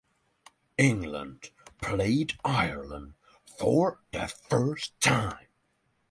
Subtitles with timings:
[0.79, 3.13] England played Ireland
[3.45, 5.45] for the first time.